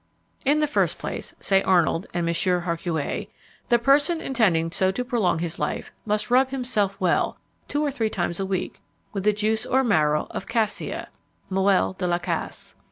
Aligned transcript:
In 0.43 0.57
the 0.61 0.65
first 0.65 0.97
place, 0.97 1.35
say 1.39 1.61
Arnold 1.61 2.07
and 2.11 2.25
Monsieur 2.25 2.61
Harcouet, 2.61 3.27
"the 3.69 3.77
person 3.77 4.19
intending 4.19 4.71
so 4.71 4.89
to 4.91 5.05
prolong 5.05 5.37
his 5.37 5.59
life 5.59 5.91
must 6.07 6.31
rub 6.31 6.49
himself 6.49 6.99
well, 6.99 7.37
two 7.67 7.85
or 7.85 7.91
three 7.91 8.09
times 8.09 8.39
a 8.39 8.43
week, 8.47 8.79
with 9.13 9.25
the 9.25 9.31
juice 9.31 9.63
or 9.63 9.83
marrow 9.83 10.25
of 10.31 10.47
cassia 10.47 11.09
(moëlle 11.51 11.99
de 11.99 12.07
la 12.07 12.17
casse). 12.17 12.73